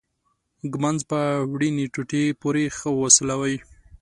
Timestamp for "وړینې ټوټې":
1.51-2.23